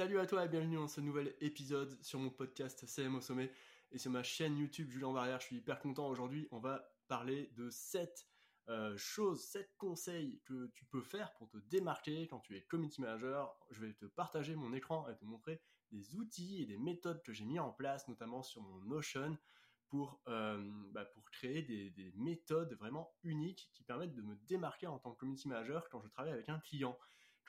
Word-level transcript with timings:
Salut 0.00 0.18
à 0.18 0.24
toi 0.24 0.46
et 0.46 0.48
bienvenue 0.48 0.76
dans 0.76 0.88
ce 0.88 1.02
nouvel 1.02 1.34
épisode 1.42 2.02
sur 2.02 2.18
mon 2.18 2.30
podcast 2.30 2.86
CM 2.86 3.16
au 3.16 3.20
sommet 3.20 3.52
et 3.92 3.98
sur 3.98 4.10
ma 4.10 4.22
chaîne 4.22 4.56
YouTube 4.56 4.90
Julien 4.90 5.12
Barrière. 5.12 5.40
Je 5.40 5.44
suis 5.44 5.56
hyper 5.56 5.78
content 5.78 6.08
aujourd'hui. 6.08 6.48
On 6.52 6.58
va 6.58 6.90
parler 7.06 7.50
de 7.58 7.68
7 7.68 8.26
euh, 8.70 8.96
choses, 8.96 9.44
7 9.44 9.74
conseils 9.76 10.40
que 10.46 10.68
tu 10.68 10.86
peux 10.86 11.02
faire 11.02 11.34
pour 11.34 11.50
te 11.50 11.58
démarquer 11.58 12.26
quand 12.28 12.40
tu 12.40 12.56
es 12.56 12.62
community 12.62 13.02
manager. 13.02 13.54
Je 13.72 13.82
vais 13.82 13.92
te 13.92 14.06
partager 14.06 14.56
mon 14.56 14.72
écran 14.72 15.06
et 15.10 15.16
te 15.16 15.24
montrer 15.26 15.60
des 15.92 16.16
outils 16.16 16.62
et 16.62 16.64
des 16.64 16.78
méthodes 16.78 17.22
que 17.22 17.34
j'ai 17.34 17.44
mis 17.44 17.58
en 17.58 17.70
place, 17.70 18.08
notamment 18.08 18.42
sur 18.42 18.62
mon 18.62 18.76
Notion 18.76 19.36
pour, 19.88 20.22
euh, 20.28 20.66
bah, 20.92 21.06
créer 21.30 21.60
des, 21.60 22.12
méthodes 22.16 22.72
vraiment 22.72 23.12
uniques 23.22 23.68
qui 23.74 23.82
permettent 23.82 24.14
de 24.14 24.22
me 24.22 24.36
démarquer 24.46 24.86
en 24.86 24.98
tant 24.98 25.12
que 25.12 25.18
community 25.18 25.46
manager 25.46 25.90
quand 25.90 26.00
je 26.00 26.08
travaille 26.08 26.32
avec 26.32 26.48
un 26.48 26.58
client. 26.60 26.98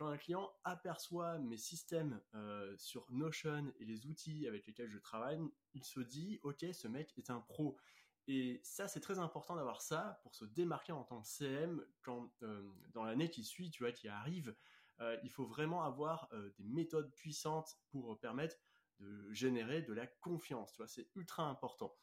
Quand 0.01 0.07
un 0.07 0.17
client 0.17 0.51
aperçoit 0.63 1.37
mes 1.37 1.57
systèmes 1.57 2.19
euh, 2.33 2.75
sur 2.75 3.05
Notion 3.11 3.71
et 3.79 3.85
les 3.85 4.07
outils 4.07 4.47
avec 4.47 4.65
lesquels 4.65 4.89
je 4.89 4.97
travaille, 4.97 5.39
il 5.75 5.83
se 5.83 5.99
dit, 5.99 6.39
ok, 6.41 6.65
ce 6.73 6.87
mec 6.87 7.15
est 7.19 7.29
un 7.29 7.39
pro. 7.39 7.77
Et 8.25 8.61
ça, 8.63 8.87
c'est 8.87 8.99
très 8.99 9.19
important 9.19 9.55
d'avoir 9.55 9.79
ça 9.79 10.19
pour 10.23 10.33
se 10.33 10.43
démarquer 10.43 10.91
en 10.91 11.03
tant 11.03 11.21
que 11.21 11.27
CM 11.27 11.85
quand 12.01 12.31
euh, 12.41 12.67
dans 12.95 13.03
l'année 13.03 13.29
qui 13.29 13.43
suit, 13.43 13.69
tu 13.69 13.83
vois, 13.83 13.91
qui 13.91 14.07
arrive, 14.07 14.55
euh, 15.01 15.15
il 15.21 15.29
faut 15.29 15.45
vraiment 15.45 15.83
avoir 15.83 16.31
des 16.57 16.67
méthodes 16.67 17.13
puissantes 17.13 17.77
pour 17.91 18.19
permettre 18.19 18.55
de 19.01 19.31
générer 19.31 19.83
de 19.83 19.93
la 19.93 20.07
confiance. 20.07 20.71
Tu 20.71 20.77
vois, 20.77 20.87
c'est 20.87 21.11
ultra 21.13 21.43
important. 21.43 21.95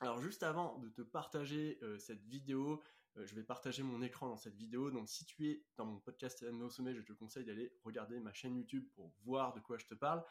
Alors 0.00 0.20
juste 0.20 0.42
avant 0.42 0.76
de 0.76 0.90
te 0.90 1.00
partager 1.00 1.80
cette 1.98 2.22
vidéo, 2.26 2.82
je 3.16 3.34
vais 3.34 3.42
partager 3.42 3.82
mon 3.82 4.02
écran 4.02 4.28
dans 4.28 4.36
cette 4.36 4.56
vidéo. 4.56 4.90
Donc 4.90 5.08
si 5.08 5.24
tu 5.24 5.48
es 5.48 5.64
dans 5.76 5.86
mon 5.86 5.98
podcast 5.98 6.42
au 6.42 6.70
sommet, 6.70 6.94
je 6.94 7.02
te 7.02 7.12
conseille 7.12 7.44
d'aller 7.44 7.72
regarder 7.84 8.20
ma 8.20 8.32
chaîne 8.32 8.56
YouTube 8.56 8.88
pour 8.94 9.12
voir 9.22 9.54
de 9.54 9.60
quoi 9.60 9.78
je 9.78 9.86
te 9.86 9.94
parle. 9.94 10.24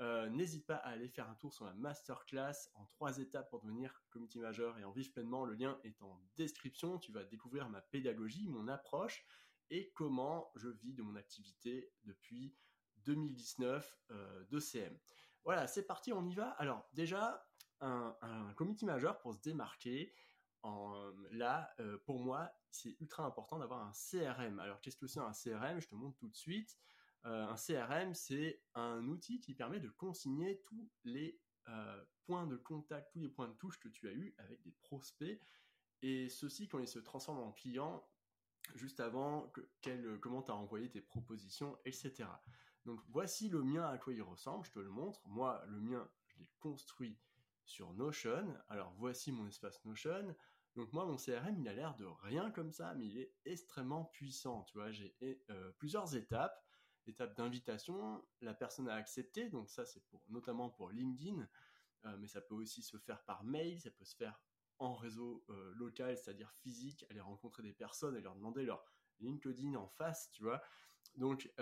Euh, 0.00 0.28
n'hésite 0.30 0.66
pas 0.66 0.76
à 0.76 0.90
aller 0.90 1.08
faire 1.08 1.28
un 1.28 1.34
tour 1.34 1.52
sur 1.52 1.66
la 1.66 1.74
masterclass 1.74 2.70
en 2.74 2.86
trois 2.86 3.18
étapes 3.18 3.50
pour 3.50 3.60
devenir 3.60 4.02
committee 4.10 4.38
majeur 4.38 4.78
et 4.78 4.84
en 4.84 4.90
vivre 4.90 5.12
pleinement. 5.12 5.44
Le 5.44 5.54
lien 5.54 5.78
est 5.84 6.00
en 6.02 6.20
description. 6.36 6.98
Tu 6.98 7.12
vas 7.12 7.24
découvrir 7.24 7.68
ma 7.68 7.80
pédagogie, 7.80 8.48
mon 8.48 8.68
approche 8.68 9.24
et 9.70 9.92
comment 9.94 10.50
je 10.56 10.68
vis 10.68 10.94
de 10.94 11.02
mon 11.02 11.16
activité 11.16 11.92
depuis 12.04 12.54
2019 13.04 13.98
de 14.50 14.58
CM. 14.58 14.96
Voilà, 15.44 15.66
c'est 15.66 15.82
parti, 15.82 16.12
on 16.12 16.24
y 16.26 16.34
va. 16.34 16.50
Alors 16.50 16.88
déjà, 16.92 17.44
un, 17.82 18.52
committee 18.56 18.84
majeur 18.84 19.18
pour 19.18 19.34
se 19.34 19.40
démarquer, 19.40 20.14
là, 21.30 21.72
euh, 21.80 21.98
pour 22.04 22.20
moi, 22.20 22.52
c'est 22.70 22.96
ultra 23.00 23.24
important 23.24 23.58
d'avoir 23.58 23.80
un 23.80 23.92
CRM. 23.92 24.58
Alors, 24.58 24.80
qu'est-ce 24.80 24.96
que 24.96 25.06
c'est 25.06 25.20
un 25.20 25.32
CRM 25.32 25.80
Je 25.80 25.88
te 25.88 25.94
montre 25.94 26.16
tout 26.18 26.28
de 26.28 26.36
suite. 26.36 26.78
Euh, 27.24 27.46
un 27.46 27.56
CRM, 27.56 28.14
c'est 28.14 28.62
un 28.74 29.06
outil 29.06 29.40
qui 29.40 29.54
permet 29.54 29.80
de 29.80 29.88
consigner 29.90 30.60
tous 30.66 30.90
les 31.04 31.38
euh, 31.68 32.04
points 32.24 32.46
de 32.46 32.56
contact, 32.56 33.12
tous 33.12 33.20
les 33.20 33.28
points 33.28 33.48
de 33.48 33.54
touche 33.54 33.78
que 33.78 33.88
tu 33.88 34.08
as 34.08 34.12
eu 34.12 34.34
avec 34.38 34.62
des 34.62 34.72
prospects. 34.72 35.40
Et 36.02 36.28
ceci, 36.28 36.68
quand 36.68 36.80
ils 36.80 36.88
se 36.88 36.98
transforment 36.98 37.42
en 37.42 37.52
clients, 37.52 38.04
juste 38.74 39.00
avant 39.00 39.48
que, 39.48 39.60
quel, 39.80 40.18
comment 40.20 40.42
tu 40.42 40.50
as 40.50 40.56
envoyé 40.56 40.90
tes 40.90 41.00
propositions, 41.00 41.78
etc. 41.84 42.28
Donc, 42.84 43.00
voici 43.08 43.48
le 43.48 43.62
mien 43.62 43.86
à 43.86 43.98
quoi 43.98 44.12
il 44.12 44.22
ressemble. 44.22 44.64
Je 44.66 44.72
te 44.72 44.80
le 44.80 44.90
montre. 44.90 45.20
Moi, 45.26 45.62
le 45.68 45.80
mien, 45.80 46.08
je 46.26 46.38
l'ai 46.38 46.50
construit 46.58 47.16
sur 47.64 47.92
Notion. 47.94 48.54
Alors 48.68 48.92
voici 48.98 49.32
mon 49.32 49.46
espace 49.46 49.84
Notion. 49.84 50.34
Donc 50.74 50.92
moi, 50.92 51.04
mon 51.04 51.16
CRM, 51.16 51.58
il 51.58 51.68
a 51.68 51.74
l'air 51.74 51.94
de 51.96 52.06
rien 52.06 52.50
comme 52.50 52.72
ça, 52.72 52.94
mais 52.94 53.06
il 53.06 53.18
est 53.18 53.34
extrêmement 53.44 54.06
puissant. 54.06 54.62
Tu 54.64 54.78
vois, 54.78 54.90
j'ai 54.90 55.14
euh, 55.50 55.72
plusieurs 55.78 56.16
étapes. 56.16 56.64
Étape 57.06 57.36
d'invitation, 57.36 58.24
la 58.40 58.54
personne 58.54 58.88
a 58.88 58.94
accepté, 58.94 59.48
donc 59.48 59.68
ça 59.68 59.84
c'est 59.84 60.04
pour 60.06 60.22
notamment 60.28 60.70
pour 60.70 60.88
LinkedIn, 60.90 61.48
euh, 62.04 62.16
mais 62.18 62.28
ça 62.28 62.40
peut 62.40 62.54
aussi 62.54 62.80
se 62.80 62.96
faire 62.96 63.24
par 63.24 63.42
mail, 63.42 63.80
ça 63.80 63.90
peut 63.90 64.04
se 64.04 64.14
faire 64.14 64.40
en 64.78 64.94
réseau 64.94 65.44
euh, 65.50 65.72
local, 65.74 66.16
c'est-à-dire 66.16 66.52
physique, 66.62 67.04
aller 67.10 67.18
rencontrer 67.18 67.64
des 67.64 67.72
personnes 67.72 68.16
et 68.16 68.20
leur 68.20 68.36
demander 68.36 68.64
leur 68.64 68.84
LinkedIn 69.18 69.74
en 69.74 69.88
face, 69.88 70.30
tu 70.30 70.44
vois. 70.44 70.62
Donc 71.16 71.52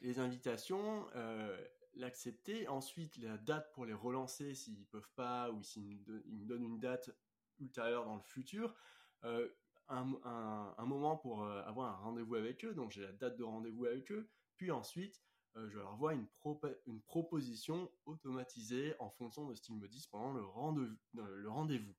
les 0.00 0.18
invitations, 0.18 1.06
l'accepter. 1.98 2.68
Ensuite, 2.68 3.16
la 3.18 3.36
date 3.36 3.72
pour 3.72 3.84
les 3.84 3.92
relancer 3.92 4.54
s'ils 4.54 4.86
peuvent 4.86 5.10
pas 5.14 5.50
ou 5.50 5.62
s'ils 5.62 5.84
me, 5.84 6.44
donnent 6.46 6.64
une 6.64 6.80
date 6.80 7.10
ultérieure 7.60 8.04
dans 8.04 8.16
le 8.16 8.22
futur. 8.22 8.74
Euh, 9.24 9.48
un, 9.88 10.04
moment 10.84 11.16
pour 11.16 11.44
euh, 11.44 11.62
avoir 11.64 11.94
un 11.94 11.96
rendez-vous 12.04 12.34
avec 12.34 12.64
eux, 12.64 12.74
donc 12.74 12.90
j'ai 12.90 13.00
la 13.00 13.12
date 13.12 13.36
de 13.38 13.44
rendez-vous 13.44 13.86
avec 13.86 14.10
eux. 14.12 14.30
Puis 14.56 14.70
ensuite, 14.70 15.22
euh, 15.56 15.68
je 15.70 15.78
leur 15.78 15.92
envoie 15.92 16.12
une, 16.12 16.26
une 16.86 17.00
proposition 17.02 17.90
automatisée 18.04 18.94
en 18.98 19.10
fonction 19.10 19.46
de 19.46 19.54
ce 19.54 19.62
qu'ils 19.62 19.76
me 19.76 19.88
disent 19.88 20.06
pendant 20.06 20.32
le 20.32 21.48
rendez-vous. 21.48 21.94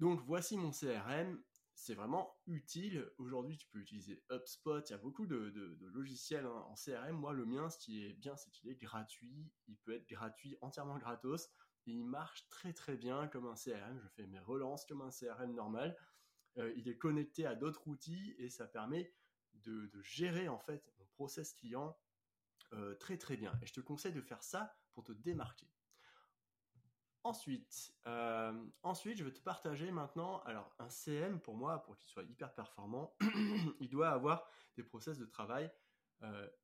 Donc 0.00 0.20
voici 0.26 0.56
mon 0.56 0.70
CRM 0.70 1.42
c'est 1.74 1.94
vraiment 1.94 2.36
utile. 2.46 3.10
Aujourd'hui, 3.18 3.56
tu 3.56 3.66
peux 3.68 3.78
utiliser 3.78 4.22
HubSpot. 4.30 4.80
Il 4.88 4.90
y 4.90 4.94
a 4.94 4.98
beaucoup 4.98 5.26
de, 5.26 5.52
logiciels 5.92 6.46
hein, 6.46 6.64
en 6.68 6.74
CRM. 6.74 7.16
Moi, 7.16 7.32
le 7.32 7.44
mien, 7.44 7.70
ce 7.70 7.78
qui 7.78 8.04
est 8.04 8.12
bien, 8.12 8.36
c'est 8.36 8.50
qu'il 8.50 8.70
est 8.70 8.80
gratuit. 8.80 9.50
Il 9.68 9.76
peut 9.78 9.94
être 9.94 10.08
gratuit, 10.08 10.56
entièrement 10.60 10.98
gratos. 10.98 11.50
Il 11.86 12.04
marche 12.04 12.48
très 12.48 12.72
très 12.72 12.96
bien 12.96 13.28
comme 13.28 13.46
un 13.46 13.54
CRM. 13.54 13.98
Je 14.00 14.08
fais 14.08 14.26
mes 14.26 14.38
relances 14.38 14.84
comme 14.86 15.02
un 15.02 15.10
CRM 15.10 15.54
normal. 15.54 15.96
Euh, 16.58 16.72
il 16.76 16.88
est 16.88 16.98
connecté 16.98 17.46
à 17.46 17.54
d'autres 17.54 17.88
outils 17.88 18.34
et 18.38 18.48
ça 18.50 18.66
permet 18.66 19.14
de, 19.54 19.90
gérer 20.02 20.48
en 20.48 20.58
fait 20.58 20.92
mon 20.98 21.06
process 21.06 21.54
client 21.54 21.96
euh, 22.72 22.94
très 22.96 23.16
très 23.18 23.36
bien. 23.36 23.58
Et 23.62 23.66
je 23.66 23.72
te 23.72 23.80
conseille 23.80 24.12
de 24.12 24.20
faire 24.20 24.42
ça 24.42 24.76
pour 24.94 25.04
te 25.04 25.12
démarquer. 25.12 25.68
Ensuite, 27.24 27.94
euh, 28.06 28.66
ensuite, 28.82 29.16
je 29.18 29.24
vais 29.24 29.32
te 29.32 29.40
partager 29.40 29.92
maintenant. 29.92 30.42
Alors, 30.42 30.74
un 30.78 30.88
CM 30.88 31.40
pour 31.40 31.56
moi, 31.56 31.82
pour 31.84 31.96
qu'il 31.96 32.10
soit 32.10 32.24
hyper 32.24 32.52
performant, 32.52 33.16
il 33.80 33.88
doit 33.88 34.10
avoir 34.10 34.48
des 34.76 34.82
process 34.82 35.18
de 35.18 35.26
travail 35.26 35.70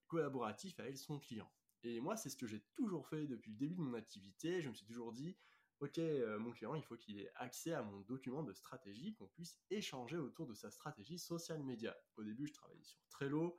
collaboratifs 0.06 0.78
avec 0.78 0.96
son 0.96 1.18
client. 1.18 1.50
Et 1.84 2.00
moi, 2.00 2.16
c'est 2.16 2.28
ce 2.28 2.36
que 2.36 2.46
j'ai 2.46 2.60
toujours 2.74 3.06
fait 3.08 3.26
depuis 3.26 3.52
le 3.52 3.56
début 3.56 3.74
de 3.74 3.80
mon 3.80 3.94
activité. 3.94 4.60
Je 4.62 4.68
me 4.68 4.74
suis 4.74 4.86
toujours 4.86 5.12
dit, 5.12 5.36
ok, 5.80 5.98
euh, 5.98 6.38
mon 6.38 6.50
client, 6.50 6.74
il 6.74 6.82
faut 6.82 6.96
qu'il 6.96 7.20
ait 7.20 7.30
accès 7.36 7.72
à 7.72 7.82
mon 7.82 8.00
document 8.00 8.42
de 8.42 8.52
stratégie, 8.52 9.14
qu'on 9.14 9.28
puisse 9.28 9.58
échanger 9.70 10.16
autour 10.16 10.46
de 10.46 10.54
sa 10.54 10.70
stratégie 10.70 11.18
social 11.18 11.62
media. 11.62 11.96
Au 12.16 12.24
début, 12.24 12.46
je 12.46 12.52
travaillais 12.52 12.82
sur 12.82 12.98
Trello. 13.08 13.58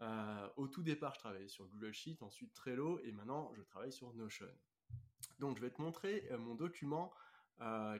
Euh, 0.00 0.48
au 0.56 0.68
tout 0.68 0.82
départ, 0.82 1.14
je 1.14 1.20
travaillais 1.20 1.48
sur 1.48 1.66
Google 1.66 1.92
Sheet, 1.92 2.22
ensuite 2.22 2.52
Trello, 2.54 3.00
et 3.00 3.12
maintenant, 3.12 3.52
je 3.54 3.62
travaille 3.62 3.92
sur 3.92 4.12
Notion. 4.14 4.46
Donc 5.38 5.56
je 5.56 5.62
vais 5.62 5.70
te 5.70 5.80
montrer 5.80 6.28
euh, 6.30 6.38
mon 6.38 6.54
document 6.54 7.12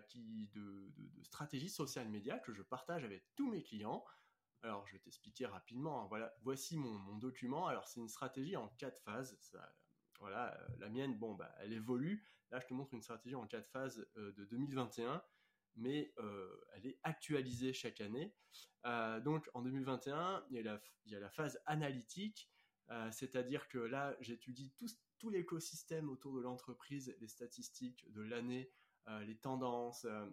qui, 0.06 0.48
de, 0.54 0.92
stratégie 1.24 1.68
social 1.68 2.08
média 2.08 2.38
que 2.38 2.52
je 2.52 2.62
partage 2.62 3.02
avec 3.02 3.24
tous 3.34 3.50
mes 3.50 3.60
clients. 3.60 4.04
Alors 4.62 4.86
je 4.86 4.92
vais 4.92 4.98
t'expliquer 4.98 5.46
rapidement. 5.46 6.10
Hein. 6.12 6.30
Voici 6.42 6.76
mon, 6.76 7.16
document. 7.16 7.66
Alors 7.66 7.86
c'est 7.86 8.00
une 8.00 8.08
stratégie 8.08 8.56
en 8.56 8.68
quatre 8.78 9.00
phases. 9.02 9.38
voilà, 10.20 10.54
euh, 10.54 10.68
la 10.78 10.88
mienne, 10.88 11.16
bon, 11.16 11.34
bah, 11.34 11.54
elle 11.60 11.72
évolue. 11.72 12.26
Là, 12.50 12.60
je 12.60 12.66
te 12.66 12.74
montre 12.74 12.94
une 12.94 13.02
stratégie 13.02 13.34
en 13.34 13.46
quatre 13.46 13.68
phases 13.68 14.06
de 14.16 14.44
2021 14.44 15.22
mais 15.80 16.12
elle 16.74 16.86
est 16.86 16.98
actualisée 17.04 17.72
chaque 17.72 18.00
année. 18.00 18.34
donc 19.22 19.48
en 19.54 19.62
2021, 19.62 20.44
il 20.50 20.56
y 20.56 21.14
a 21.14 21.20
la, 21.20 21.30
phase 21.30 21.60
analytique, 21.66 22.50
c'est-à-dire 23.12 23.68
que 23.68 23.78
là, 23.78 24.16
j'étudie 24.20 24.74
tout, 25.18 25.30
l'écosystème 25.30 26.08
autour 26.08 26.34
de 26.34 26.40
l'entreprise, 26.40 27.14
les 27.20 27.28
statistiques 27.28 28.10
de 28.12 28.22
l'année, 28.22 28.72
euh, 29.08 29.24
les 29.24 29.36
tendances, 29.36 30.04
euh, 30.04 30.26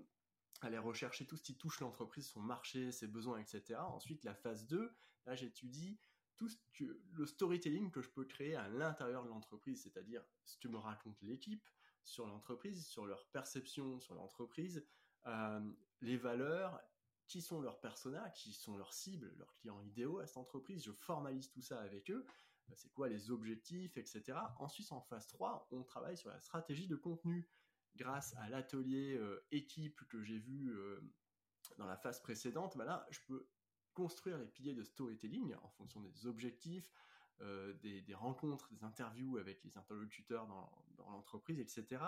aller 0.62 0.78
rechercher 0.78 1.26
tout 1.26 1.38
ce 1.38 1.44
qui 1.44 1.56
touche 1.56 1.80
l'entreprise, 1.80 2.28
son 2.28 2.42
marché, 2.42 2.92
ses 2.92 3.08
besoins, 3.08 3.40
etc. 3.40 3.80
Ensuite, 3.80 4.24
la 4.24 4.34
phase 4.34 4.68
2, 4.68 4.96
là 5.26 5.36
j'étudie 5.36 6.00
tout 6.38 6.50
le 7.14 7.26
storytelling 7.26 7.92
que 7.92 8.02
je 8.02 8.10
peux 8.10 8.26
créer 8.26 8.56
à 8.56 8.68
l'intérieur 8.68 9.24
de 9.24 9.30
l'entreprise, 9.30 9.84
c'est-à-dire 9.84 10.24
ce 10.44 10.58
que 10.58 10.68
me 10.68 10.78
raconte 10.78 11.22
l'équipe 11.22 11.68
sur 12.04 12.28
l'entreprise, 12.28 12.86
sur 12.86 13.06
leur 13.06 13.26
perception 13.28 14.00
sur 14.00 14.16
l'entreprise, 14.16 14.86
euh, 15.28 15.72
les 16.02 16.18
valeurs, 16.18 16.82
qui 17.28 17.42
sont 17.42 17.60
leurs 17.60 17.80
personas, 17.80 18.30
qui 18.32 18.54
sont 18.54 18.78
leurs 18.78 18.94
cibles, 18.94 19.34
leurs 19.38 19.56
clients 19.56 19.82
idéaux 19.82 20.20
à 20.20 20.28
cette 20.28 20.38
entreprise. 20.38 20.84
Je 20.84 20.92
formalise 20.92 21.50
tout 21.50 21.62
ça 21.62 21.82
avec 21.82 22.12
eux. 22.12 22.26
Euh, 22.70 22.74
c'est 22.76 22.92
quoi 22.92 23.10
les 23.10 23.32
objectifs, 23.32 23.98
etc. 23.98 24.38
Ensuite, 24.60 24.92
en 24.92 25.02
phase 25.02 25.28
3, 25.28 25.68
on 25.72 25.84
travaille 25.84 26.18
sur 26.18 26.30
la 26.30 26.40
stratégie 26.40 26.88
de 26.88 26.96
contenu 26.96 27.50
grâce 27.96 28.36
à 28.38 28.50
l'atelier 28.50 29.18
euh, 29.18 29.46
équipe 29.52 30.02
que 30.08 30.22
j'ai 30.22 30.40
vu 30.40 30.72
euh, 30.72 31.00
dans 31.78 31.86
la 31.86 31.98
phase 31.98 32.22
précédente. 32.22 32.78
Bah 32.78 33.06
je 33.10 33.20
peux 33.28 33.48
construire 33.94 34.38
les 34.38 34.48
piliers 34.48 34.74
de 34.74 34.84
storytelling 34.84 35.56
en 35.62 35.70
fonction 35.70 36.02
des 36.02 36.28
objectifs, 36.28 36.92
des, 37.82 38.02
des, 38.02 38.14
rencontres, 38.14 38.70
des 38.72 38.84
interviews 38.84 39.38
avec 39.38 39.64
les 39.64 39.78
interlocuteurs 39.78 40.48
dans, 40.48 40.70
l'entreprise, 41.10 41.60
etc. 41.60 42.04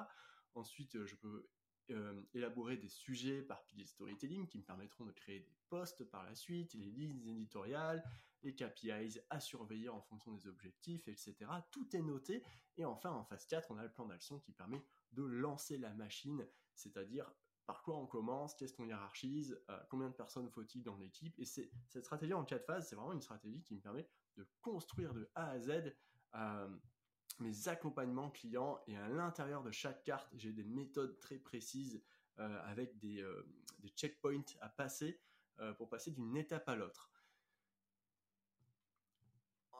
Ensuite, 0.53 1.05
je 1.05 1.15
peux 1.15 1.47
euh, 1.89 2.21
élaborer 2.33 2.75
des 2.75 2.89
sujets 2.89 3.41
par 3.41 3.63
pilier 3.63 3.85
storytelling 3.85 4.45
qui 4.45 4.57
me 4.57 4.63
permettront 4.63 5.05
de 5.05 5.13
créer 5.13 5.39
des 5.39 5.55
posts 5.69 6.03
par 6.03 6.25
la 6.25 6.35
suite, 6.35 6.73
les 6.73 6.91
lignes 6.91 7.25
éditoriales, 7.25 8.03
les 8.43 8.55
KPIs 8.55 9.19
à 9.29 9.39
surveiller 9.39 9.89
en 9.89 10.01
fonction 10.01 10.31
des 10.31 10.47
objectifs, 10.47 11.07
etc. 11.07 11.35
Tout 11.71 11.95
est 11.95 12.01
noté. 12.01 12.43
Et 12.77 12.85
enfin, 12.85 13.11
en 13.11 13.23
phase 13.23 13.45
4, 13.47 13.71
on 13.71 13.77
a 13.77 13.83
le 13.83 13.91
plan 13.91 14.05
d'action 14.05 14.39
qui 14.39 14.51
permet 14.51 14.83
de 15.13 15.23
lancer 15.23 15.77
la 15.77 15.93
machine, 15.93 16.47
c'est-à-dire 16.75 17.31
par 17.67 17.83
quoi 17.83 17.97
on 17.97 18.07
commence, 18.07 18.55
qu'est-ce 18.55 18.73
qu'on 18.73 18.85
hiérarchise, 18.85 19.61
euh, 19.69 19.77
combien 19.89 20.07
de 20.07 20.13
personnes 20.13 20.49
faut-il 20.49 20.83
dans 20.83 20.95
l'équipe. 20.95 21.37
Et 21.37 21.45
c'est 21.45 21.69
cette 21.89 22.05
stratégie 22.05 22.33
en 22.33 22.45
quatre 22.45 22.65
phases, 22.65 22.87
c'est 22.87 22.95
vraiment 22.95 23.11
une 23.11 23.21
stratégie 23.21 23.61
qui 23.61 23.75
me 23.75 23.81
permet 23.81 24.07
de 24.37 24.47
construire 24.61 25.13
de 25.13 25.29
A 25.35 25.49
à 25.49 25.59
Z 25.59 25.93
euh, 26.35 26.69
mes 27.39 27.67
accompagnements 27.67 28.31
clients. 28.31 28.79
Et 28.87 28.95
à 28.95 29.09
l'intérieur 29.09 29.63
de 29.63 29.71
chaque 29.71 30.03
carte, 30.03 30.29
j'ai 30.33 30.53
des 30.53 30.63
méthodes 30.63 31.19
très 31.19 31.37
précises 31.37 32.01
euh, 32.39 32.61
avec 32.63 32.97
des, 32.99 33.25
des, 33.79 33.89
checkpoints 33.89 34.45
à 34.61 34.69
passer 34.69 35.19
pour 35.77 35.89
passer 35.89 36.11
d'une 36.11 36.37
étape 36.37 36.69
à 36.69 36.75
l'autre. 36.75 37.09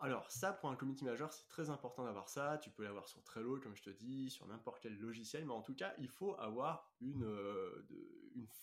Alors 0.01 0.29
ça, 0.29 0.53
pour 0.53 0.69
un 0.69 0.75
community 0.75 1.05
manager, 1.05 1.33
c'est 1.33 1.47
très 1.47 1.69
important 1.69 2.03
d'avoir 2.03 2.29
ça. 2.29 2.57
Tu 2.59 2.69
peux 2.69 2.83
l'avoir 2.83 3.07
sur 3.07 3.23
Trello, 3.23 3.59
comme 3.59 3.75
je 3.75 3.83
te 3.83 3.89
dis, 3.89 4.29
sur 4.29 4.45
n'importe 4.47 4.79
quel 4.81 4.97
logiciel, 4.97 5.45
mais 5.45 5.53
en 5.53 5.61
tout 5.61 5.73
cas, 5.73 5.94
il 5.97 6.07
faut 6.07 6.35
avoir 6.39 6.91
une, 7.01 7.23
euh, 7.23 7.88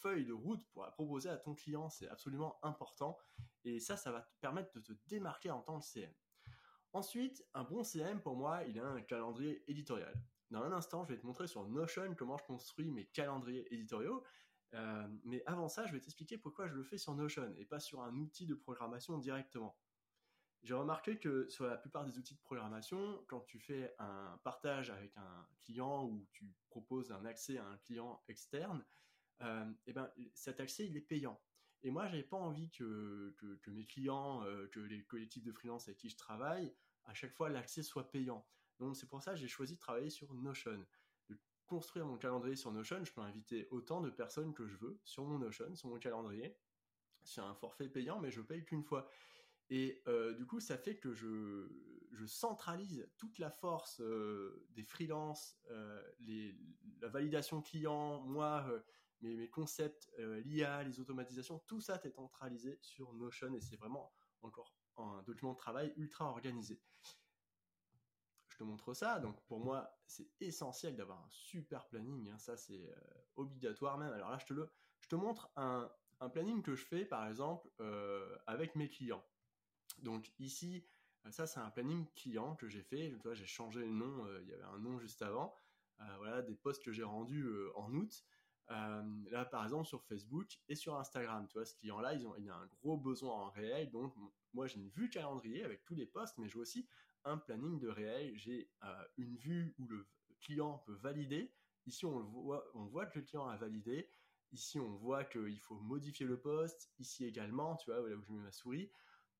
feuille 0.00 0.25
de 0.25 0.32
route 0.32 0.64
pour 0.69 0.84
la 0.84 0.92
proposer 0.92 1.28
à 1.28 1.36
ton 1.36 1.54
client. 1.54 1.90
C'est 1.90 2.08
absolument 2.08 2.58
important. 2.62 3.19
Et 3.64 3.81
ça, 3.81 3.96
ça 3.96 4.12
va 4.12 4.20
te 4.20 4.31
permettre 4.40 4.72
de 4.72 4.81
te 4.81 4.92
démarquer 5.08 5.50
en 5.50 5.60
tant 5.60 5.81
que 5.81 5.84
CM. 5.84 6.12
Ensuite, 6.92 7.44
un 7.54 7.64
bon 7.64 7.82
CM, 7.82 8.20
pour 8.20 8.36
moi, 8.36 8.62
il 8.64 8.78
a 8.78 8.86
un 8.86 9.00
calendrier 9.02 9.69
éditorial. 9.69 10.14
Dans 10.50 10.62
un 10.62 10.72
instant, 10.72 11.04
je 11.04 11.12
vais 11.12 11.19
te 11.19 11.26
montrer 11.26 11.48
sur 11.48 11.66
Notion 11.66 12.14
comment 12.14 12.36
je 12.36 12.44
construis 12.44 12.92
mes 12.92 13.06
calendriers 13.06 13.72
éditoriaux. 13.75 14.22
Euh, 14.75 15.08
mais 15.25 15.42
avant 15.46 15.69
ça, 15.69 15.86
je 15.86 15.92
vais 15.92 16.00
t'expliquer 16.00 16.38
pourquoi 16.38 16.69
je 16.69 16.75
le 16.75 16.84
fais 16.84 16.98
sur 16.98 17.14
Notion 17.14 17.52
et 17.56 17.64
pas 17.64 17.81
sur 17.81 18.02
un 18.02 18.14
outil 18.16 18.46
de 18.46 18.54
programmation 18.54 19.19
directement. 19.19 19.76
J'ai 20.64 20.72
remarqué 20.72 21.19
que 21.19 21.46
sur 21.50 21.66
la 21.66 21.76
plupart 21.76 22.06
des 22.06 22.16
outils 22.16 22.34
de 22.34 22.40
programmation, 22.40 23.22
quand 23.28 23.40
tu 23.40 23.58
fais 23.58 23.94
un 23.99 24.40
partage 24.44 24.88
avec 24.88 25.14
un 25.19 25.46
client 25.62 26.06
ou 26.06 26.26
tu 26.32 26.50
proposes 26.70 27.12
un 27.12 27.26
accès 27.26 27.58
à 27.58 27.66
un 27.66 27.76
client 27.76 28.22
externe, 28.28 28.82
euh, 29.43 29.70
eh 29.87 29.93
ben, 29.93 30.11
cet 30.32 30.61
accès, 30.61 30.87
il 30.87 30.96
est 30.96 31.02
payant. 31.02 31.38
Et 31.82 31.90
moi, 31.90 32.06
j'avais 32.06 32.22
pas 32.22 32.38
envie 32.38 32.70
que, 32.70 33.37
que, 33.37 33.70
mes 33.70 33.84
clients, 33.84 34.43
euh, 34.44 34.66
que 34.69 34.81
les 34.81 35.05
collectifs 35.05 35.44
de 35.44 35.52
freelance 35.52 35.87
avec 35.87 35.99
qui 35.99 36.08
je 36.08 36.16
travaille, 36.16 36.75
à 37.05 37.12
chaque 37.12 37.34
fois, 37.34 37.50
l'accès 37.50 37.82
soit 37.82 38.10
payant. 38.10 38.46
Donc, 38.78 38.96
c'est 38.96 39.06
pour 39.06 39.22
ça 39.22 39.32
que 39.32 39.37
j'ai 39.37 39.49
choisi 39.49 39.75
de 39.75 39.81
travailler 39.81 40.08
sur 40.08 40.32
Notion. 40.32 40.82
De 41.28 41.38
construire 41.67 42.06
mon 42.06 42.17
calendrier 42.17 42.56
sur 42.56 42.72
Notion, 42.72 43.05
je 43.05 43.12
peux 43.12 43.20
inviter 43.20 43.69
autant 43.70 44.00
de 44.00 44.08
personnes 44.08 44.55
que 44.55 44.67
je 44.67 44.78
veux 44.78 44.99
sur 45.05 45.25
mon 45.25 45.38
Notion, 45.38 45.75
sur 45.75 45.90
mon 45.90 45.99
calendrier. 45.99 46.56
C'est 47.22 47.43
un 47.43 47.55
forfait 47.55 47.88
payant, 47.90 48.19
mais 48.19 48.31
je 48.31 48.40
paye 48.40 48.64
qu'une 48.64 48.82
fois. 48.82 49.06
Et 49.70 50.02
euh, 50.06 50.34
du 50.34 50.46
coup, 50.46 50.61
ça 50.61 50.76
fait 50.76 50.96
que 50.96 51.12
je, 51.12 51.69
centralise 52.26 53.06
toute 53.19 53.38
la 53.38 53.50
force 53.50 54.00
euh, 54.00 54.66
des 54.70 54.84
freelances, 54.84 55.58
euh, 55.70 56.02
la 57.00 57.08
validation 57.08 57.61
client, 57.61 58.20
moi, 58.20 58.66
mes, 59.20 59.50
concepts, 59.50 60.11
l'IA, 60.19 60.84
les 60.84 61.00
automatisations, 61.00 61.58
tout 61.66 61.81
ça 61.81 62.00
est 62.02 62.11
centralisé 62.11 62.78
sur 62.81 63.12
Notion 63.14 63.52
et 63.55 63.61
c'est 63.61 63.76
vraiment 63.76 64.12
encore 64.43 64.75
un 64.96 65.22
document 65.25 65.52
de 65.52 65.58
travail 65.58 65.93
ultra 65.96 66.26
organisé. 66.26 66.81
Je 68.49 68.56
te 68.56 68.62
montre 68.62 68.94
ça, 68.94 69.19
donc 69.19 69.44
pour 69.46 69.58
moi, 69.58 69.99
c'est 70.06 70.31
essentiel 70.40 70.96
d'avoir 70.96 71.19
un 71.19 71.31
super 71.31 71.87
planning, 71.88 72.31
hein. 72.31 72.38
ça 72.38 72.56
c'est 72.56 72.88
obligatoire 73.34 73.99
même. 73.99 74.12
Alors 74.12 74.31
là, 74.31 74.38
je 74.38 74.46
te, 74.46 74.55
le, 74.55 74.70
je 75.00 75.08
te 75.08 75.17
montre 75.17 75.50
un, 75.56 75.90
un 76.20 76.31
planning 76.31 76.62
que 76.62 76.75
je 76.75 76.87
fais 76.87 77.05
par 77.05 77.26
exemple 77.26 77.69
avec 78.46 78.76
mes 78.76 78.88
clients. 78.88 79.25
Donc 79.99 80.32
ici, 80.38 80.85
euh, 81.26 81.31
ça 81.31 81.46
c'est 81.46 81.61
un 81.61 81.70
planning 81.70 82.06
client 82.14 82.56
que 82.56 82.69
j'ai 82.69 82.82
fait. 82.82 83.14
J'ai 83.32 83.46
changé 83.46 83.81
le 83.81 83.93
nom. 83.93 84.26
Euh, 84.26 84.41
il 84.43 84.49
y 84.49 84.55
avait 84.55 84.64
un 84.64 84.79
nom 84.79 84.99
juste 84.99 85.23
avant. 85.23 85.55
Euh, 86.00 86.17
voilà, 86.19 86.43
des 86.43 86.56
posts 86.56 86.82
que 86.82 86.93
j'ai 86.93 87.05
rendus 87.05 87.46
en 87.76 87.93
août. 87.94 88.25
là, 88.69 89.44
par 89.44 89.62
exemple, 89.64 89.87
sur 89.87 90.02
Facebook 90.05 90.58
et 90.69 90.75
sur 90.75 90.96
Instagram, 90.96 91.46
tu 91.49 91.55
vois, 91.55 91.67
ce 91.67 91.75
client-là, 91.76 92.14
il 92.14 92.50
a 92.50 92.56
un 92.56 92.67
gros 92.67 92.96
besoin 92.96 93.32
en 93.32 93.50
réel. 93.50 93.91
Donc, 93.91 94.14
moi, 94.52 94.67
j'ai 94.67 94.81
une 94.81 94.88
vue 94.88 95.08
calendrier 95.11 95.64
avec 95.64 95.85
tous 95.85 95.94
les 95.94 96.06
posts, 96.06 96.37
mais 96.38 96.49
j'ai 96.49 96.58
aussi 96.58 96.88
un 97.25 97.38
planning 97.38 97.79
de 97.79 97.88
réel. 97.88 98.37
J'ai 98.37 98.69
une 99.17 99.37
vue 99.37 99.75
où 99.79 99.87
le 99.87 100.06
client 100.41 100.79
peut 100.79 100.94
valider. 100.94 101.52
Ici, 101.87 102.06
on, 102.06 102.20
voit, 102.23 103.06
que 103.06 103.19
le 103.19 103.25
client 103.25 103.46
a 103.46 103.56
validé. 103.56 104.08
Ici, 104.52 104.79
on 104.81 104.94
voit 104.96 105.25
qu'il 105.25 105.61
faut 105.61 105.79
modifier 105.79 106.26
le 106.26 106.41
post. 106.41 106.91
Ici 106.99 107.26
également, 107.26 107.76
tu 107.76 107.91
vois, 107.91 108.08
là 108.08 108.17
où 108.17 108.23
je 108.23 108.32
mets 108.32 108.41
ma 108.41 108.52
souris. 108.52 108.91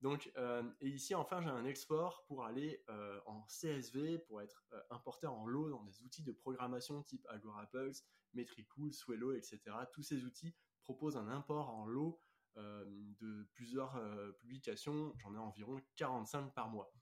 Donc, 0.05 0.31
euh, 0.37 0.63
et 0.83 0.91
ici, 0.91 1.15
enfin, 1.15 1.41
j'ai 1.41 1.49
un 1.49 1.65
export 1.65 2.27
pour 2.27 2.45
aller 2.45 2.85
euh, 2.91 3.19
en 3.25 3.41
CSV, 3.47 4.19
pour 4.19 4.43
être 4.43 4.63
euh, 4.75 4.83
importé 4.91 5.27
en 5.27 5.47
lot 5.47 5.71
dans 5.71 5.83
des 5.83 6.03
outils 6.03 6.23
de 6.23 6.31
programmation 6.31 7.03
type 7.03 7.27
AgoraPulse, 7.31 8.05
Metricool, 8.35 8.93
Swello, 8.93 9.33
etc. 9.33 9.61
Tous 9.95 10.03
ces 10.03 10.23
outils 10.27 10.55
proposent 10.83 11.17
un 11.17 11.29
import 11.29 11.71
en 11.71 11.87
lot 11.87 12.21
de 12.57 13.49
plusieurs 13.55 13.99
publications. 14.39 15.13
J'en 15.19 15.35
ai 15.35 15.39
environ 15.39 15.81
45 15.97 16.55
par 16.55 16.69
mois. 16.69 16.93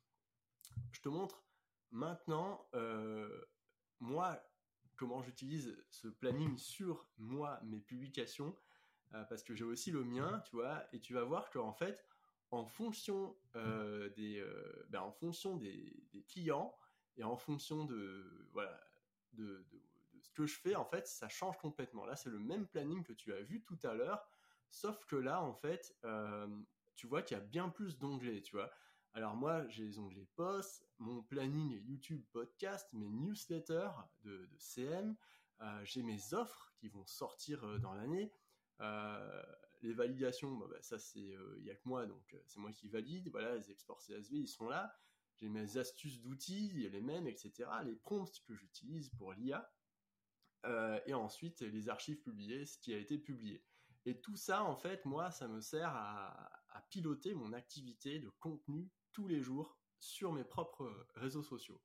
Je 0.93 1.01
te 1.01 1.11
montre 1.11 1.45
maintenant, 1.91 2.67
moi, 3.99 4.43
comment 4.97 5.21
j'utilise 5.23 5.77
ce 5.91 6.09
planning 6.09 6.57
sur 6.57 7.07
moi, 7.19 7.61
mes 7.65 7.81
publications, 7.81 8.57
parce 9.11 9.43
que 9.43 9.55
j'ai 9.55 9.65
aussi 9.65 9.91
le 9.91 10.05
mien, 10.05 10.41
tu 10.47 10.57
vois, 10.57 10.87
et 10.95 11.01
tu 11.01 11.13
vas 11.13 11.25
voir 11.25 11.51
qu'en 11.51 11.75
fait, 11.75 12.03
en 12.53 12.67
fonction, 12.67 13.35
euh, 13.57 14.11
des, 14.11 14.39
euh, 14.39 14.87
ben, 14.91 15.01
en 15.01 15.11
fonction 15.11 15.57
des, 15.57 16.07
clients 16.29 16.77
et 17.17 17.25
en 17.25 17.37
fonction 17.37 17.85
de, 17.85 18.49
voilà, 18.53 18.79
de, 19.33 19.67
ce 20.21 20.31
que 20.31 20.47
je 20.47 20.55
fais, 20.61 20.77
en 20.77 20.85
fait, 20.85 21.07
ça 21.07 21.29
change 21.29 21.57
complètement. 21.59 22.05
Là, 22.05 22.15
c'est 22.15 22.31
le 22.31 22.39
même 22.39 22.67
planning 22.67 23.03
que 23.03 23.15
tu 23.15 23.33
as 23.33 23.41
vu 23.41 23.63
tout 23.63 23.79
à 23.83 23.95
l'heure, 23.95 24.27
sauf 24.71 25.05
que 25.07 25.17
là, 25.17 25.43
en 25.43 25.55
fait, 25.55 25.97
euh, 26.05 26.47
tu 26.95 27.07
vois 27.07 27.23
qu'il 27.23 27.37
y 27.37 27.41
a 27.41 27.43
bien 27.43 27.71
plus 27.71 27.99
d'onglets, 27.99 28.43
tu 28.43 28.55
vois. 28.55 28.71
Alors 29.15 29.35
moi, 29.35 29.67
j'ai 29.69 29.85
les 29.85 29.99
onglets 29.99 30.29
posts, 30.37 30.87
mon 30.99 31.23
planning 31.23 31.83
YouTube 31.85 32.23
podcast, 32.33 32.93
mes 32.93 33.09
newsletters 33.11 33.91
de, 34.23 34.47
de 34.47 34.59
CM, 34.59 35.17
j'ai 35.85 36.03
mes 36.03 36.35
offres 36.35 36.73
qui 36.77 36.89
vont 36.89 37.07
sortir 37.07 37.79
dans 37.79 37.95
l'année, 37.95 38.33
les 39.82 39.94
validations, 39.94 40.56
bah, 40.56 40.76
ça 40.81 40.99
c'est, 40.99 41.20
il 41.20 41.34
euh, 41.34 41.61
n'y 41.61 41.70
a 41.70 41.75
que 41.75 41.88
moi, 41.88 42.06
donc 42.06 42.34
euh, 42.34 42.43
c'est 42.46 42.61
moi 42.61 42.73
qui 42.73 42.88
valide. 42.88 43.29
Voilà, 43.31 43.56
les 43.56 43.70
exports 43.70 44.00
CSV, 44.00 44.38
ils 44.38 44.49
sont 44.49 44.69
là. 44.69 44.94
J'ai 45.37 45.49
mes 45.49 45.76
astuces 45.76 46.20
d'outils, 46.20 46.88
les 46.90 47.00
mêmes, 47.00 47.26
etc. 47.26 47.69
Les 47.84 47.96
prompts 47.96 48.40
que 48.46 48.55
j'utilise 48.55 49.10
pour 49.10 49.32
l'IA. 49.32 49.70
Euh, 50.67 51.01
et 51.06 51.15
ensuite, 51.15 51.62
les 51.62 51.89
archives 51.89 52.20
publiées, 52.20 52.65
ce 52.65 52.79
qui 52.79 52.94
a 52.94 52.98
été 52.98 53.19
publié. 53.19 53.65
Et 54.05 54.20
tout 54.20 54.36
ça, 54.36 54.62
en 54.62 54.77
fait, 54.77 55.05
moi, 55.05 55.31
ça 55.31 55.48
me 55.48 55.60
sert 55.60 55.89
à 55.89 56.86
piloter 56.91 57.34
mon 57.34 57.53
activité 57.53 58.19
de 58.19 58.29
contenu 58.29 58.91
tous 59.12 59.27
les 59.27 59.41
jours 59.41 59.79
sur 59.98 60.32
mes 60.32 60.44
propres 60.44 61.06
réseaux 61.15 61.43
sociaux. 61.43 61.81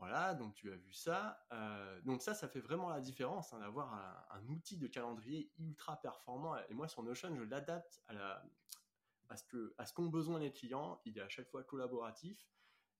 Voilà, 0.00 0.32
donc 0.32 0.54
tu 0.54 0.72
as 0.72 0.76
vu 0.76 0.94
ça. 0.94 1.46
Euh, 1.52 2.00
donc 2.06 2.22
ça, 2.22 2.32
ça 2.32 2.48
fait 2.48 2.60
vraiment 2.60 2.88
la 2.88 3.00
différence 3.00 3.52
hein, 3.52 3.58
d'avoir 3.58 3.92
un, 4.30 4.48
outil 4.48 4.78
de 4.78 4.86
calendrier 4.86 5.52
ultra 5.58 6.00
performant. 6.00 6.56
Et 6.70 6.74
moi, 6.74 6.88
sur 6.88 7.02
Notion, 7.02 7.36
je 7.36 7.42
l'adapte 7.42 8.02
à, 8.08 9.36
ce 9.36 9.44
que 9.44 9.74
à 9.76 9.84
ce 9.84 9.92
qu'ont 9.92 10.08
besoin 10.08 10.38
les 10.38 10.52
clients. 10.52 11.02
Il 11.04 11.18
est 11.18 11.20
à 11.20 11.28
chaque 11.28 11.50
fois 11.50 11.62
collaboratif 11.62 12.48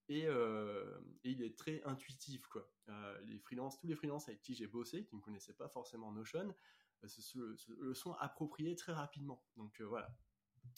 et, 0.08 0.26
euh, 0.26 1.00
il 1.24 1.42
est 1.42 1.56
très 1.56 1.82
intuitif. 1.84 2.46
Quoi. 2.48 2.70
Euh, 2.90 3.18
les 3.22 3.38
freelances, 3.38 3.78
tous 3.78 3.86
les 3.86 3.96
freelances 3.96 4.28
avec 4.28 4.42
qui 4.42 4.54
j'ai 4.54 4.66
bossé, 4.66 5.06
qui 5.06 5.16
ne 5.16 5.22
connaissaient 5.22 5.54
pas 5.54 5.70
forcément 5.70 6.12
Notion, 6.12 6.54
le 7.00 7.94
sont 7.94 8.12
appropriés 8.20 8.76
très 8.76 8.92
rapidement. 8.92 9.42
Donc 9.56 9.80
voilà, 9.80 10.14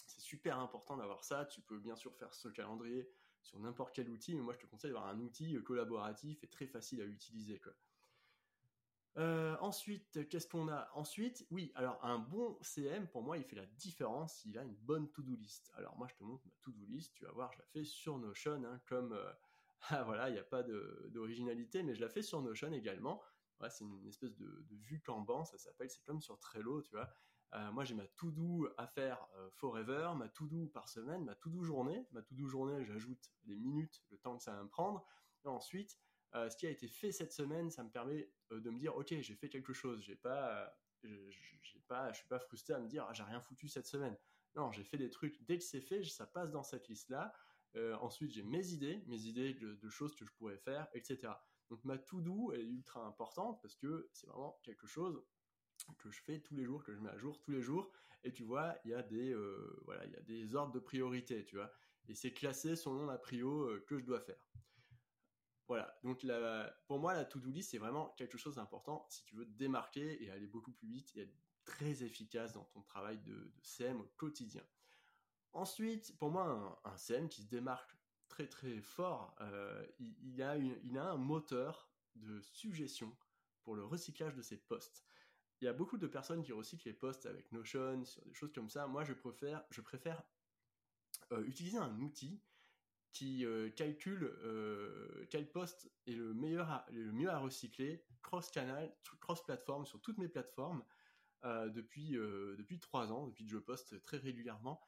c'est 0.07 0.21
super 0.21 0.61
important 0.61 0.97
d'avoir 0.97 1.25
ça. 1.25 1.47
Tu 1.47 1.61
peux 1.63 1.81
bien 1.81 1.97
sûr 1.97 2.15
faire 2.15 2.33
ce 2.33 2.47
calendrier 2.47 3.11
sur 3.43 3.59
n'importe 3.61 3.95
quel 3.95 4.09
outil, 4.09 4.35
mais 4.35 4.43
moi 4.43 4.55
je 4.55 4.61
te 4.61 4.67
conseille 4.67 4.93
d'avoir 4.93 5.09
un 5.09 5.21
outil 5.21 5.57
euh, 5.57 5.63
collaboratif 5.63 6.43
et 6.45 6.49
très 6.49 6.67
facile 6.67 7.01
à 7.01 7.05
utiliser. 7.05 7.61
Euh, 9.19 9.57
ensuite, 9.61 10.29
qu'est-ce 10.29 10.47
qu'on 10.47 10.69
a? 10.69 10.91
Ensuite, 10.95 11.47
oui, 11.51 11.71
alors 11.75 12.03
un 12.03 12.19
bon 12.19 12.59
CM, 12.63 13.07
pour 13.09 13.23
moi, 13.23 13.37
il 13.37 13.45
fait 13.45 13.57
la 13.57 13.67
différence 13.67 14.39
s'il 14.39 14.57
a 14.59 14.63
une 14.63 14.75
bonne 14.75 15.11
to-do 15.11 15.37
list. 15.37 15.71
Alors 15.75 15.97
moi, 15.99 16.07
je 16.09 16.15
te 16.15 16.25
montre 16.25 16.47
ma 16.47 16.53
to-do 16.63 16.85
list, 16.87 17.15
tu 17.15 17.25
vas 17.25 17.33
voir, 17.33 17.53
je 17.53 17.59
la 17.59 17.65
fais 17.67 17.85
sur 17.85 18.19
Notion, 18.19 18.63
hein, 18.65 18.81
comme, 18.87 19.13
euh, 19.13 19.33
ah, 19.91 20.03
voilà, 20.05 20.31
il 20.31 20.33
n'y 20.33 20.39
a 20.39 20.45
pas 20.45 20.63
d'originalité, 20.63 21.83
mais 21.83 21.95
je 21.95 22.01
la 22.01 22.09
fais 22.09 22.23
sur 22.23 22.41
Notion 22.41 22.73
également. 22.73 23.23
c'est 23.69 23.85
une 23.85 24.07
espèce 24.07 24.35
de, 24.37 24.65
vue 24.71 25.03
Kanban, 25.03 25.45
ça 25.45 25.59
s'appelle, 25.59 25.91
c'est 25.91 26.05
comme 26.05 26.23
sur 26.23 26.39
Trello, 26.39 26.81
tu 26.83 26.93
vois. 26.93 27.15
Euh, 27.55 27.73
moi, 27.73 27.85
j'ai 27.85 27.95
ma 27.95 28.07
to-do 28.07 28.69
à 28.79 28.87
faire 28.87 29.29
euh, 29.37 29.51
forever, 29.51 30.13
ma 30.17 30.29
to-do 30.29 30.67
par 30.69 30.89
semaine, 30.89 31.25
ma 31.25 31.35
to-do 31.35 31.63
journée. 31.63 32.07
Ma 32.13 32.23
to-do 32.23 32.47
journée, 32.47 32.85
j'ajoute 32.85 33.31
les 33.45 33.57
minutes, 33.57 34.03
le 34.11 34.19
temps 34.19 34.37
que 34.37 34.43
ça 34.43 34.53
va 34.53 34.63
me 34.63 34.69
prendre. 34.69 35.07
Et 35.45 35.49
ensuite, 35.49 35.99
euh, 36.35 36.49
ce 36.49 36.57
qui 36.57 36.67
a 36.67 36.71
été 36.71 36.89
fait 36.89 37.13
cette 37.13 37.33
semaine, 37.33 37.71
ça 37.71 37.85
me 37.85 37.91
permet 37.91 38.31
de 38.51 38.71
me 38.71 38.79
dire, 38.79 38.97
ok, 38.97 39.15
j'ai 39.21 39.35
fait 39.35 39.51
quelque 39.51 39.75
chose. 39.75 40.01
J'ai 40.01 40.17
pas, 40.17 40.75
j'ai 41.03 41.81
pas, 41.89 42.11
je 42.13 42.19
suis 42.19 42.29
pas 42.29 42.39
frustré 42.39 42.73
à 42.73 42.79
me 42.79 42.89
dire, 42.89 43.05
ah, 43.09 43.13
j'ai 43.13 43.25
rien 43.25 43.41
foutu 43.41 43.69
cette 43.69 43.87
semaine. 43.87 44.17
Non, 44.55 44.71
j'ai 44.73 44.85
fait 44.85 44.99
des 44.99 45.11
trucs, 45.11 45.43
dès 45.45 45.59
que 45.59 45.65
c'est 45.65 45.81
fait, 45.81 46.03
ça 46.05 46.27
passe 46.27 46.51
dans 46.53 46.63
cette 46.63 46.89
liste-là. 46.89 47.35
Ensuite, 48.01 48.33
j'ai 48.33 48.43
mes 48.43 48.69
idées, 48.73 49.03
mes 49.07 49.23
idées 49.25 49.55
de, 49.55 49.89
choses 49.89 50.15
que 50.15 50.27
je 50.27 50.33
pourrais 50.33 50.59
faire, 50.59 50.89
etc. 50.93 51.33
Donc 51.71 51.85
ma 51.85 51.97
to-do, 51.97 52.53
est 52.53 52.65
ultra 52.65 53.03
importante 53.07 53.63
parce 53.63 53.77
que 53.77 54.11
c'est 54.13 54.27
vraiment 54.27 54.61
quelque 54.63 54.87
chose 54.87 55.25
que 55.99 56.11
je 56.11 56.21
fais 56.23 56.41
tous 56.41 56.55
les 56.55 56.65
jours, 56.65 56.83
que 56.83 56.95
je 56.95 57.01
mets 57.01 57.11
à 57.11 57.19
jour 57.19 57.39
tous 57.41 57.51
les 57.51 57.63
jours. 57.63 57.91
Et 58.25 58.33
tu 58.33 58.45
vois, 58.45 58.77
il 58.85 58.93
y 58.93 58.95
a 58.95 59.03
des, 59.03 59.33
euh, 59.33 59.81
voilà, 59.85 60.05
il 60.07 60.13
y 60.13 60.17
a 60.17 60.23
des 60.23 60.55
ordres 60.55 60.73
de 60.73 60.81
priorité, 60.81 61.45
tu 61.45 61.57
vois. 61.57 61.73
Et 62.09 62.15
c'est 62.15 62.33
classé 62.33 62.77
selon 62.77 63.07
la 63.07 63.19
prio 63.19 63.69
euh, 63.69 63.85
que 63.87 63.99
je 63.99 64.05
dois 64.05 64.21
faire. 64.21 64.49
Voilà, 65.69 65.97
donc 66.03 66.27
pour 66.87 66.99
moi, 66.99 67.15
la 67.15 67.25
to-do 67.25 67.51
list, 67.51 67.71
c'est 67.71 67.79
vraiment 67.79 68.11
quelque 68.19 68.37
chose 68.37 68.57
d'important 68.57 69.07
si 69.09 69.25
tu 69.25 69.37
veux 69.37 69.47
te 69.47 69.57
démarquer 69.57 70.23
et 70.23 70.31
aller 70.31 70.47
beaucoup 70.47 70.73
plus 70.73 70.89
vite 70.89 71.17
et 71.17 71.23
être 71.23 71.35
très 71.65 72.03
efficace 72.03 72.53
dans 72.53 72.65
ton 72.65 72.83
travail 72.83 73.19
de, 73.23 73.53
CM 73.63 74.01
au 74.01 74.13
quotidien. 74.17 74.63
Ensuite, 75.53 76.17
pour 76.19 76.31
moi, 76.31 76.81
un, 76.85 76.97
CM 76.99 77.29
qui 77.29 77.43
se 77.43 77.49
démarque 77.49 77.97
très 78.29 78.49
très 78.49 78.81
fort, 78.83 79.35
euh, 79.41 79.87
il, 79.99 80.43
a 80.43 80.57
il 80.57 80.99
a 80.99 81.11
un 81.11 81.17
moteur 81.17 81.91
de 82.17 82.41
suggestion 82.41 83.17
pour 83.63 83.77
le 83.77 83.85
recyclage 83.85 84.35
de 84.35 84.43
ses 84.43 84.57
posts. 84.57 85.05
Il 85.63 85.67
y 85.67 85.69
a 85.69 85.73
beaucoup 85.73 85.97
de 85.97 86.09
personnes 86.09 86.43
qui 86.43 86.51
recyclent 86.51 86.89
les 86.89 86.93
posts 86.93 87.25
avec 87.25 87.53
Notion, 87.53 88.05
sur 88.05 88.25
des 88.25 88.35
choses 88.35 88.53
comme 88.53 88.69
ça. 88.69 88.89
Moi, 88.89 89.05
je 89.05 89.13
préfère, 89.13 90.25
euh, 91.31 91.45
utiliser 91.45 91.79
un 91.79 92.01
outil 92.01 92.43
qui 93.13 93.47
euh, 93.47 93.71
calcule 93.71 94.25
euh, 94.25 95.25
quel 95.31 95.49
poste 95.49 95.89
est 96.09 96.15
le 96.15 96.35
meilleur, 96.35 96.85
le 96.91 97.13
mieux 97.13 97.31
à 97.31 97.39
recycler 97.39 98.05
cross-canal, 98.23 98.93
cross-plateforme 99.21 99.87
sur 99.87 100.01
toutes 100.01 100.19
mes 100.19 100.29
plateformes 100.29 100.85
depuis 101.45 102.13
depuis 102.13 102.79
trois 102.79 103.13
ans, 103.13 103.27
depuis 103.27 103.45
que 103.45 103.51
je 103.51 103.59
poste 103.59 104.03
très 104.03 104.17
régulièrement. 104.17 104.81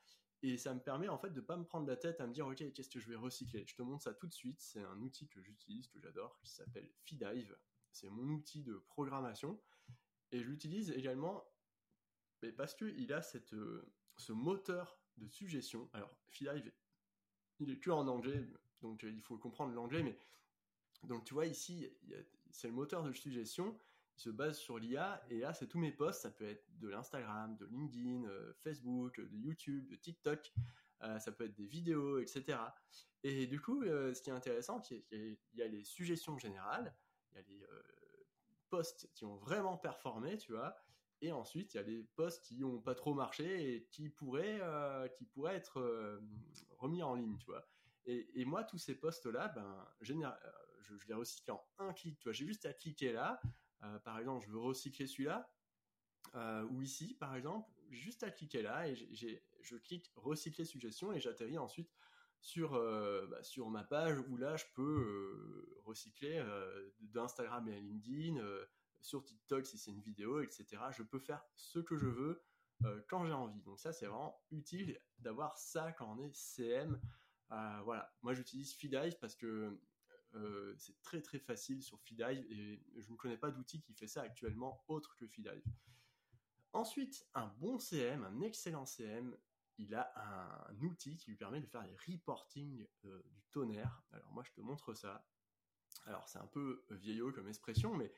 Et 0.43 0.57
ça 0.57 0.75
me 0.75 0.81
permet 0.81 1.09
en 1.09 1.19
fait 1.19 1.31
de 1.31 1.41
pas 1.41 1.57
me 1.57 1.65
prendre 1.65 1.87
la 1.87 1.97
tête 1.97 2.21
à 2.21 2.27
me 2.27 2.33
dire 2.33 2.47
ok 2.47 2.73
qu'est-ce 2.73 2.91
que 2.91 3.01
je 3.01 3.09
vais 3.09 3.17
recycler? 3.17 3.65
Je 3.67 3.75
te 3.75 3.83
montre 3.83 4.03
ça 4.03 4.15
tout 4.15 4.27
de 4.27 4.35
suite. 4.35 4.61
C'est 4.61 4.83
un 4.83 5.01
outil 5.01 5.29
que 5.29 5.41
j'utilise, 5.41 5.89
que 5.89 6.01
j'adore, 6.01 6.37
qui 6.41 6.51
s'appelle 6.51 6.89
Feedive. 7.05 7.57
C'est 7.93 8.09
mon 8.09 8.29
outil 8.29 8.63
de 8.63 8.75
programmation 8.89 9.61
et 10.33 10.41
je 10.41 10.49
l'utilise 10.49 10.91
également 10.91 11.45
mais 12.43 12.53
parce 12.53 12.75
qu'il 12.75 13.13
a 13.13 13.23
cette, 13.23 13.55
ce 14.17 14.33
moteur 14.33 14.99
de 15.17 15.29
suggestion. 15.29 15.89
Alors 15.93 16.15
il 16.41 17.71
est 17.71 17.79
que 17.79 17.91
en 17.91 18.07
anglais, 18.09 18.45
donc 18.83 19.05
euh, 19.05 19.11
il 19.11 19.23
faut 19.23 19.39
comprendre 19.39 19.73
l'anglais, 19.73 20.03
mais 20.03 20.19
donc 21.05 21.25
tu 21.25 21.35
vois 21.35 21.47
ici, 21.47 21.89
c'est 22.51 22.69
le 22.69 22.75
moteur 22.75 23.03
de 23.03 23.13
suggestion, 23.13 23.79
il 24.17 24.21
se 24.21 24.31
base 24.31 24.59
sur 24.59 24.79
l'IA, 24.79 25.25
et 25.31 25.41
là 25.41 25.55
c'est 25.55 25.67
tous 25.67 25.79
mes 25.79 25.93
posts, 25.93 26.23
ça 26.23 26.31
peut 26.31 26.47
être 26.47 26.65
de 26.79 26.89
l'Instagram, 26.89 27.57
de 27.57 27.67
LinkedIn, 27.67 28.25
euh, 28.25 28.53
Facebook, 28.63 29.21
de 29.21 29.37
YouTube, 29.37 29.89
de 29.89 29.97
TikTok, 29.97 30.53
euh, 31.03 31.19
ça 31.19 31.33
peut 31.33 31.45
être 31.45 31.55
des 31.55 31.67
vidéos, 31.67 32.19
etc. 32.19 32.59
Et 33.23 33.47
du 33.47 33.61
coup, 33.61 33.85
ce 33.85 34.21
qui 34.21 34.29
est 34.29 34.35
intéressant, 34.35 34.83
il 34.91 35.39
y, 35.55 35.63
a, 35.63 35.85
suggestions 35.85 36.37
générales, 36.37 36.95
y 37.35 37.39
a 37.39 37.43
les 37.43 37.67
qui 39.15 39.25
ont 39.25 39.37
vraiment 39.37 39.77
performé, 39.77 40.37
tu 40.37 40.53
vois, 40.53 40.77
et 41.25 41.33
ensuite, 41.33 41.73
il 41.73 41.79
y 41.79 41.81
a 41.81 41.85
des 41.85 42.03
posts 42.17 42.45
qui 42.45 42.59
n'ont 42.59 42.81
pas 42.81 42.95
trop 42.95 43.15
marché 43.15 43.75
et 43.75 43.85
qui 43.91 44.11
pourraient, 44.11 44.59
euh, 44.61 45.09
qui 45.09 45.25
pourraient 45.25 45.57
être 45.57 45.81
euh, 45.81 46.21
remis 46.77 47.03
en 47.03 47.15
ligne, 47.15 47.39
tu 47.39 47.47
vois. 47.47 47.67
Et, 48.05 48.45
moi, 48.45 48.63
tous 48.65 48.77
ces 48.77 48.95
posts-là, 48.95 49.49
ben, 49.49 49.65
euh, 49.65 49.95
je, 50.03 50.13
les 51.09 51.15
recycle 51.15 51.51
en 51.51 51.67
un 51.79 51.95
clic. 51.95 52.19
Tu 52.19 52.25
vois, 52.25 52.35
j'ai 52.35 52.45
juste 52.45 52.67
à 52.67 52.75
cliquer 52.75 53.15
là. 53.15 53.41
par 54.05 54.19
exemple, 54.19 54.45
je 54.45 54.53
veux 54.53 54.59
recycler 54.59 55.07
celui-là. 55.07 55.51
ou 56.71 56.83
ici, 56.83 57.15
par 57.15 57.35
exemple, 57.35 57.71
juste 57.89 58.23
à 58.23 58.31
cliquer 58.31 58.61
là 58.61 58.87
et 58.87 58.95
je 58.95 59.77
clique 59.77 60.13
recycler 60.17 60.67
suggestion 60.67 61.15
et 61.15 61.21
j'atterris 61.21 61.57
ensuite 61.57 61.91
sur, 62.45 62.73
bah, 63.29 63.43
sur 63.43 63.71
ma 63.71 63.83
page 63.83 64.19
où 64.29 64.37
là, 64.37 64.57
je 64.57 64.67
peux 64.75 65.81
recycler 65.85 66.45
d'Instagram 67.01 67.67
et 67.69 67.81
LinkedIn 67.81 68.45
sur 69.01 69.25
TikTok 69.25 69.67
si 69.67 69.79
c'est 69.79 69.91
une 69.91 70.01
vidéo, 70.01 70.41
etc. 70.41 70.67
Je 70.91 71.03
peux 71.03 71.19
faire 71.19 71.43
ce 71.57 71.79
que 71.79 71.97
je 71.97 72.07
veux 72.07 72.43
euh, 72.85 73.01
quand 73.09 73.25
j'ai 73.25 73.33
envie. 73.33 73.61
Donc 73.63 73.79
ça, 73.79 73.93
c'est 73.93 74.07
vraiment 74.07 74.43
utile 74.51 74.99
d'avoir 75.19 75.57
ça 75.59 75.93
quand 75.93 76.13
on 76.15 76.19
est 76.19 76.35
CM. 76.35 77.01
Euh, 77.53 77.81
voilà, 77.85 78.13
moi 78.23 78.35
j'utilise 78.35 78.75
Feedive 78.75 79.19
parce 79.21 79.37
que 79.37 79.79
euh, 80.35 80.75
c'est 80.77 81.01
très 81.03 81.21
très 81.21 81.39
facile 81.39 81.83
sur 81.83 82.01
Feedive 82.01 82.45
et 82.51 82.83
je 82.97 83.11
ne 83.11 83.17
connais 83.17 83.37
pas 83.37 83.51
d'outil 83.51 83.81
qui 83.81 83.95
fait 83.95 84.09
ça 84.09 84.23
actuellement 84.23 84.83
autre 84.89 85.15
que 85.17 85.27
Feedive. 85.27 85.65
Ensuite, 86.73 87.27
un 87.35 87.47
bon 87.59 87.79
CM, 87.79 88.25
un 88.25 88.41
excellent 88.41 88.87
CM, 88.87 89.37
il 89.79 89.95
a 89.95 90.13
un, 90.17 90.83
outil 90.83 91.17
qui 91.17 91.31
lui 91.31 91.37
permet 91.37 91.61
de 91.61 91.67
faire 91.67 91.83
les 91.83 91.97
reporting 92.13 92.87
du 93.03 93.45
tonnerre. 93.53 94.03
Alors 94.13 94.31
moi 94.33 94.43
je 94.45 94.53
te 94.53 94.61
montre 94.61 94.95
ça. 94.95 95.27
Alors 96.07 96.29
c'est 96.29 96.39
un 96.39 96.47
peu 96.47 96.85
vieillot 96.91 97.33
comme 97.33 97.49
expression, 97.49 97.95
mais 97.95 98.13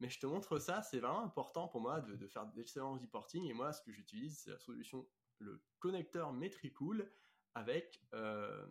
je 0.00 0.18
te 0.18 0.26
montre 0.26 0.58
ça, 0.58 0.82
c'est 0.82 0.98
vraiment 0.98 1.22
important 1.22 1.68
pour 1.68 1.80
moi 1.80 2.00
de, 2.00 2.26
faire 2.26 2.46
d'excellents 2.46 2.94
reporting. 2.94 3.44
Et 3.44 3.52
moi, 3.52 3.72
ce 3.72 3.82
que 3.82 3.92
j'utilise, 3.92 4.38
c'est 4.38 4.50
la 4.50 4.58
solution, 4.58 5.06
le 5.38 5.62
connecteur 5.78 6.32
Metricool 6.32 7.10
avec 7.54 8.02
euh, 8.12 8.66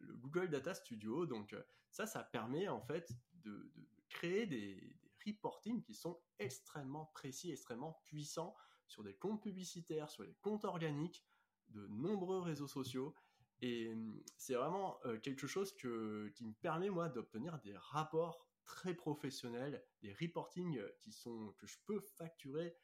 le 0.00 0.16
Google 0.16 0.50
Data 0.50 0.74
Studio. 0.74 1.26
Donc 1.26 1.52
euh, 1.52 1.62
ça, 1.90 2.06
ça 2.06 2.22
permet 2.22 2.68
en 2.68 2.80
fait 2.80 3.12
de, 3.34 3.70
créer 4.08 4.46
des, 4.46 4.74
des, 4.74 5.10
reportings 5.26 5.82
qui 5.82 5.94
sont 5.94 6.20
extrêmement 6.38 7.06
précis, 7.14 7.52
extrêmement 7.52 8.00
puissants 8.04 8.56
sur 8.86 9.04
des 9.04 9.14
comptes 9.14 9.42
publicitaires, 9.42 10.10
sur 10.10 10.24
les 10.24 10.34
comptes 10.40 10.64
organiques 10.64 11.24
de 11.70 11.86
nombreux 11.88 12.40
réseaux 12.40 12.68
sociaux. 12.68 13.14
Et 13.60 13.92
hum, 13.92 14.22
c'est 14.36 14.54
vraiment 14.54 14.98
euh, 15.04 15.18
quelque 15.18 15.46
chose 15.46 15.72
qui 15.74 15.86
me 15.86 16.54
permet 16.60 16.90
moi 16.90 17.08
d'obtenir 17.08 17.58
des 17.60 17.76
rapports 17.76 18.46
très 18.64 18.94
professionnels, 18.94 19.84
des 20.00 20.12
reporting 20.12 20.78
euh, 20.78 20.88
qui 21.00 21.12
sont 21.12 21.54
que 21.58 21.66
je 21.66 21.76
peux 21.86 22.00
facturer 22.00 22.76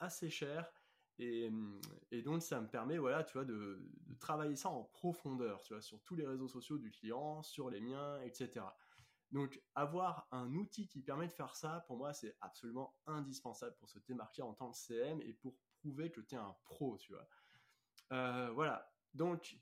assez 0.00 0.30
cher. 0.30 0.72
Et, 1.18 1.48
mm, 1.50 1.80
et, 2.10 2.22
donc 2.22 2.42
ça 2.42 2.60
me 2.60 2.68
permet 2.68 2.98
voilà 2.98 3.24
tu 3.24 3.34
vois 3.34 3.46
de, 3.46 3.82
travailler 4.20 4.54
ça 4.54 4.68
en 4.68 4.84
profondeur 4.84 5.62
tu 5.62 5.72
vois 5.72 5.80
sur 5.80 6.02
tous 6.02 6.14
les 6.14 6.26
réseaux 6.26 6.48
sociaux 6.48 6.76
du 6.76 6.90
client 6.90 7.42
sur 7.42 7.70
les 7.70 7.80
miens 7.80 8.20
etc 8.20 8.66
donc 9.30 9.58
avoir 9.74 10.28
un 10.30 10.52
outil 10.54 10.88
qui 10.88 11.00
permet 11.00 11.26
de 11.26 11.32
faire 11.32 11.56
ça 11.56 11.84
pour 11.86 11.96
moi 11.96 12.12
c'est 12.12 12.36
absolument 12.42 12.94
indispensable 13.06 13.74
pour 13.76 13.88
se 13.88 13.98
démarquer 14.00 14.42
en 14.42 14.52
tant 14.52 14.70
que 14.70 14.76
CM 14.76 15.22
et 15.22 15.32
pour 15.32 15.56
prouver 15.80 16.10
que 16.10 16.20
tu 16.20 16.34
es 16.34 16.38
un 16.38 16.54
pro 16.64 16.98
tu 16.98 17.14
vois 17.14 17.26
euh, 18.12 18.50
voilà 18.54 18.92
donc 19.14 19.58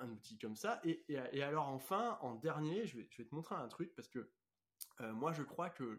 un 0.00 0.10
outil 0.10 0.38
comme 0.38 0.56
ça 0.56 0.80
et, 0.84 1.04
alors 1.42 1.68
enfin 1.68 2.18
en 2.20 2.34
dernier 2.34 2.86
je 2.86 2.98
vais, 2.98 3.04
te 3.06 3.34
montrer 3.34 3.54
un 3.54 3.68
truc 3.68 3.94
parce 3.94 4.08
que 4.08 4.30
euh, 5.00 5.12
moi, 5.12 5.32
je 5.32 5.42
crois 5.42 5.70
que 5.70 5.98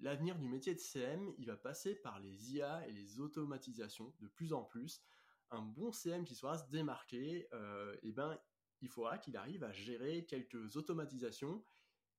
l'avenir 0.00 0.36
du 0.38 0.48
métier 0.48 0.74
de 0.74 0.80
CM, 0.80 1.32
il 1.38 1.46
va 1.46 1.56
passer 1.56 1.94
par 1.94 2.20
les 2.20 2.54
IA 2.54 2.86
et 2.88 2.92
les 2.92 3.20
automatisations 3.20 4.12
de 4.20 4.28
plus 4.28 4.52
en 4.52 4.62
plus. 4.62 5.02
Un 5.50 5.62
bon 5.62 5.92
CM 5.92 6.24
qui 6.24 6.34
saura 6.34 6.58
se 6.58 6.70
démarquer, 6.70 7.48
euh, 7.52 7.96
eh 8.02 8.12
ben, 8.12 8.38
il 8.80 8.88
faudra 8.88 9.18
qu'il 9.18 9.36
arrive 9.36 9.64
à 9.64 9.72
gérer 9.72 10.24
quelques 10.26 10.76
automatisations 10.76 11.64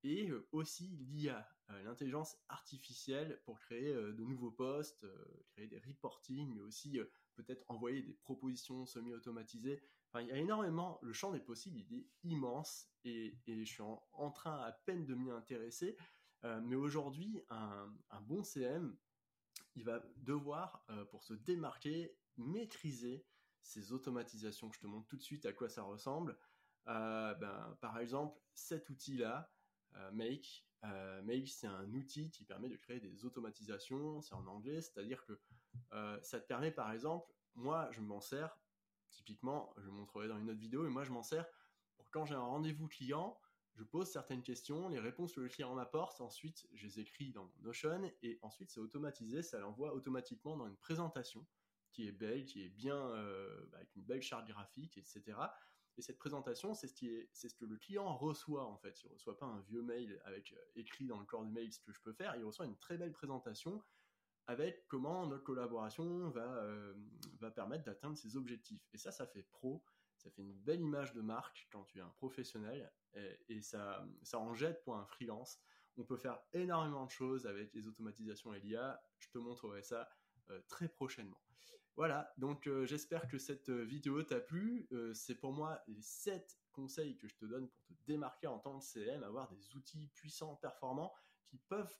et 0.03 0.31
aussi 0.51 0.97
l'IA, 0.99 1.47
l'intelligence 1.85 2.37
artificielle 2.49 3.41
pour 3.45 3.57
créer 3.59 3.93
de 3.93 4.23
nouveaux 4.23 4.51
postes, 4.51 5.05
créer 5.53 5.67
des 5.67 5.79
reporting, 5.79 6.53
mais 6.53 6.61
aussi 6.61 6.99
peut-être 7.35 7.63
envoyer 7.69 8.01
des 8.01 8.13
propositions 8.13 8.85
semi-automatisées 8.85 9.81
il 10.21 10.27
y 10.27 10.31
a 10.31 10.37
énormément, 10.37 10.99
le 11.01 11.13
champ 11.13 11.31
des 11.31 11.39
possibles, 11.39 11.79
est 11.79 12.05
immense 12.23 12.89
et, 13.03 13.35
je 13.47 13.63
suis 13.63 13.81
en, 13.81 14.31
train 14.31 14.59
à 14.61 14.71
peine 14.71 15.05
de 15.05 15.15
m'y 15.15 15.31
intéresser. 15.31 15.97
Euh, 16.43 16.61
mais 16.61 16.75
aujourd'hui, 16.75 17.41
un, 17.49 17.91
bon 18.21 18.43
CM, 18.43 18.95
il 19.75 19.83
va 19.83 20.03
devoir, 20.17 20.85
euh, 20.89 21.05
pour 21.05 21.23
se 21.23 21.33
démarquer, 21.33 22.15
maîtriser 22.37 23.25
ces 23.63 23.91
automatisations. 23.91 24.71
Je 24.71 24.79
te 24.79 24.87
montre 24.87 25.07
tout 25.07 25.17
de 25.17 25.23
suite 25.23 25.45
à 25.45 25.53
quoi 25.53 25.69
ça 25.69 25.83
ressemble. 25.83 26.37
Euh, 26.87 27.33
ben, 27.35 27.77
par 27.81 27.97
exemple, 27.97 28.39
cet 28.53 28.89
outil-là, 28.89 29.51
Make, 30.11 30.67
Make, 31.23 31.47
c'est 31.47 31.67
un 31.67 31.93
outil 31.93 32.31
qui 32.31 32.45
permet 32.45 32.67
de 32.67 32.75
créer 32.75 32.99
des 32.99 33.25
automatisations. 33.25 34.21
C'est 34.21 34.33
en 34.33 34.45
anglais, 34.47 34.81
c'est-à-dire 34.81 35.23
que 35.25 35.39
ça 36.21 36.39
te 36.39 36.47
permet, 36.47 36.71
par 36.71 36.91
exemple, 36.91 37.31
moi, 37.55 37.89
je 37.91 38.01
m'en 38.01 38.19
sers 38.19 38.57
Typiquement, 39.13 39.73
je 39.77 39.89
montrerai 39.89 40.27
dans 40.27 40.39
une 40.39 40.49
autre 40.49 40.59
vidéo, 40.59 40.85
et 40.87 40.89
moi 40.89 41.03
je 41.03 41.11
m'en 41.11 41.21
sers 41.21 41.45
pour 41.95 42.09
quand 42.09 42.25
j'ai 42.25 42.33
un 42.33 42.41
rendez-vous 42.41 42.87
client, 42.87 43.39
je 43.75 43.83
pose 43.83 44.09
certaines 44.09 44.41
questions, 44.41 44.89
les 44.89 44.99
réponses 44.99 45.33
que 45.33 45.39
le 45.39 45.49
client 45.49 45.73
m'apporte, 45.75 46.19
ensuite 46.19 46.67
je 46.73 46.87
les 46.87 46.99
écris 46.99 47.31
dans 47.31 47.51
Notion, 47.61 48.11
et 48.23 48.39
ensuite 48.41 48.71
c'est 48.71 48.79
automatisé, 48.79 49.43
ça 49.43 49.59
l'envoie 49.59 49.93
automatiquement 49.93 50.57
dans 50.57 50.67
une 50.67 50.77
présentation 50.77 51.45
qui 51.91 52.07
est 52.07 52.11
belle, 52.11 52.45
qui 52.45 52.63
est 52.63 52.69
bien, 52.69 52.97
euh, 52.97 53.69
avec 53.73 53.95
une 53.95 54.03
belle 54.03 54.23
charte 54.23 54.47
graphique, 54.47 54.97
etc. 54.97 55.37
Et 55.95 56.01
cette 56.01 56.17
présentation, 56.17 56.73
c'est 56.73 56.87
ce, 56.87 57.55
que 57.55 57.65
le 57.65 57.77
client 57.77 58.17
reçoit 58.17 58.65
en 58.65 58.77
fait. 58.77 59.03
Il 59.03 59.09
reçoit 59.09 59.37
pas 59.37 59.45
un 59.45 59.59
vieux 59.61 59.83
mail 59.83 60.19
avec 60.25 60.53
euh, 60.53 60.65
écrit 60.75 61.05
dans 61.05 61.19
le 61.19 61.25
corps 61.25 61.45
du 61.45 61.51
mail 61.51 61.71
ce 61.71 61.79
que 61.79 61.91
je 61.91 62.01
peux 62.01 62.13
faire, 62.13 62.35
il 62.35 62.43
reçoit 62.43 62.65
une 62.65 62.77
très 62.77 62.97
belle 62.97 63.11
présentation 63.11 63.83
avec 64.47 64.87
comment 64.87 65.25
notre 65.27 65.43
collaboration 65.43 66.29
va, 66.29 66.67
va 67.39 67.51
permettre 67.51 67.85
d'atteindre 67.85 68.17
ses 68.17 68.35
objectifs. 68.35 68.87
Et 68.93 68.97
ça, 68.97 69.11
ça 69.11 69.25
fait 69.25 69.43
pro, 69.43 69.83
ça 70.17 70.29
fait 70.31 70.41
une 70.41 70.53
belle 70.53 70.81
image 70.81 71.13
de 71.13 71.21
marque 71.21 71.67
quand 71.71 71.83
tu 71.85 71.99
es 71.99 72.01
un 72.01 72.09
professionnel 72.09 72.91
et, 73.49 73.61
ça, 73.61 74.05
ça 74.23 74.39
en 74.39 74.53
jette 74.53 74.83
pour 74.83 74.95
un 74.95 75.05
freelance. 75.05 75.59
On 75.97 76.03
peut 76.03 76.17
faire 76.17 76.39
énormément 76.53 77.05
de 77.05 77.11
choses 77.11 77.45
avec 77.45 77.73
les 77.73 77.87
automatisations 77.87 78.53
et 78.53 78.59
l'IA. 78.59 79.01
Je 79.19 79.29
te 79.29 79.37
montrerai 79.37 79.83
ça 79.83 80.09
très 80.67 80.87
prochainement. 80.87 81.39
Voilà, 81.95 82.33
donc 82.37 82.67
j'espère 82.85 83.27
que 83.27 83.37
cette 83.37 83.69
vidéo 83.69 84.23
t'a 84.23 84.39
plu. 84.39 84.87
c'est 85.13 85.35
pour 85.35 85.53
moi 85.53 85.79
les 85.87 86.01
7 86.01 86.59
conseils 86.71 87.17
que 87.17 87.27
je 87.27 87.35
te 87.35 87.45
donne 87.45 87.69
pour 87.69 87.85
te 87.85 87.93
démarquer 88.07 88.47
en 88.47 88.57
tant 88.57 88.79
que 88.79 88.85
CM, 88.85 89.23
avoir 89.23 89.47
des 89.49 89.75
outils 89.75 90.07
puissants, 90.15 90.55
performants, 90.55 91.13
qui 91.45 91.59
peuvent 91.59 91.99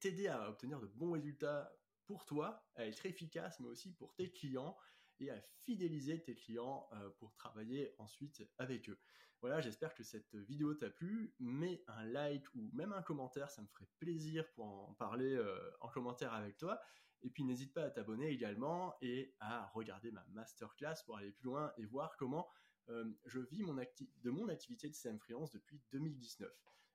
t'aider 0.00 0.28
à 0.28 0.48
obtenir 0.48 0.80
de 0.80 0.86
bons 0.86 1.12
résultats 1.12 1.72
pour 2.06 2.26
toi, 2.26 2.66
à 2.76 2.86
être 2.86 3.06
efficace, 3.06 3.58
mais 3.60 3.68
aussi 3.68 3.92
pour 3.92 4.14
tes 4.14 4.30
clients 4.30 4.76
et 5.20 5.30
à 5.30 5.40
fidéliser 5.64 6.22
tes 6.22 6.34
clients 6.34 6.88
pour 7.18 7.34
travailler 7.34 7.94
ensuite 7.98 8.42
avec 8.58 8.88
eux. 8.90 8.98
Voilà, 9.40 9.60
j'espère 9.60 9.94
que 9.94 10.02
cette 10.02 10.34
vidéo 10.34 10.74
t'a 10.74 10.90
plu. 10.90 11.34
Mets 11.38 11.84
un 11.86 12.04
like 12.04 12.44
ou 12.54 12.70
même 12.72 12.92
un 12.92 13.02
commentaire, 13.02 13.50
ça 13.50 13.62
me 13.62 13.66
ferait 13.68 13.88
plaisir 13.98 14.50
pour 14.52 14.66
en 14.66 14.94
parler 14.94 15.40
en 15.80 15.88
commentaire 15.88 16.32
avec 16.34 16.56
toi. 16.56 16.80
Et 17.24 17.30
puis 17.30 17.42
n'hésite 17.42 17.72
pas 17.72 17.84
à 17.84 17.90
t'abonner 17.90 18.28
également 18.28 18.94
et 19.00 19.34
à 19.40 19.66
regarder 19.68 20.10
ma 20.10 20.24
masterclass 20.32 20.96
pour 21.06 21.16
aller 21.16 21.32
plus 21.32 21.46
loin 21.46 21.72
et 21.78 21.86
voir 21.86 22.16
comment 22.18 22.46
euh, 22.90 23.10
je 23.24 23.40
vis 23.40 23.62
mon 23.62 23.74
de 23.74 24.30
mon 24.30 24.48
activité 24.48 24.88
de 24.88 24.94
CM 24.94 25.18
Freelance 25.18 25.50
depuis 25.50 25.82
2019. 25.90 26.50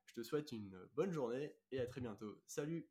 Je 0.09 0.15
te 0.15 0.23
souhaite 0.23 0.51
une 0.51 0.75
bonne 0.95 1.11
journée 1.11 1.55
et 1.71 1.79
à 1.79 1.85
très 1.85 2.01
bientôt. 2.01 2.41
Salut 2.47 2.89